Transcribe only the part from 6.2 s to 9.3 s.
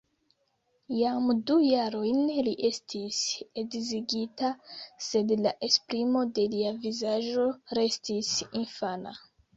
de lia vizaĝo restis infana.